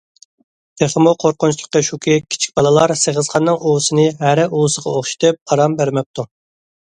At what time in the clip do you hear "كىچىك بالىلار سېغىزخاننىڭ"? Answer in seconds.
2.35-3.59